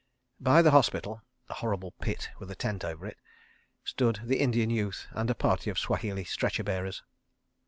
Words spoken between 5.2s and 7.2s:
a party of Swahili stretcher bearers.